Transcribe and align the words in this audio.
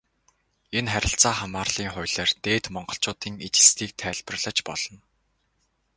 Энэ 0.77 0.91
харилцаа 0.93 1.33
хамаарлын 1.39 1.89
хуулиар 1.93 2.31
Дээд 2.43 2.65
Монголчуудын 2.73 3.35
ижилслийг 3.45 3.91
тайлбарлаж 4.01 4.57
болно. 4.67 4.97